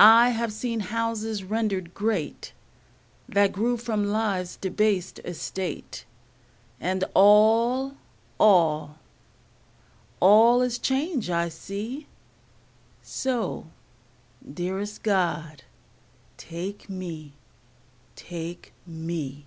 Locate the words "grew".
3.52-3.76